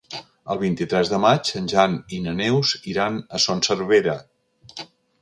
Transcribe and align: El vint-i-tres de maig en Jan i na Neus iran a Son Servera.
El 0.53 0.59
vint-i-tres 0.61 1.11
de 1.11 1.19
maig 1.25 1.51
en 1.61 1.69
Jan 1.75 1.99
i 2.19 2.23
na 2.25 2.35
Neus 2.41 2.75
iran 2.95 3.23
a 3.39 3.45
Son 3.47 3.65
Servera. 3.71 4.21